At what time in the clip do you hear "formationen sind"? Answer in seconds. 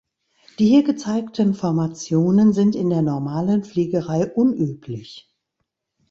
1.53-2.75